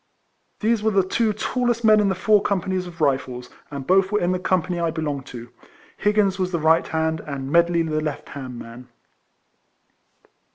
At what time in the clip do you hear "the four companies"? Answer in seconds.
2.09-2.87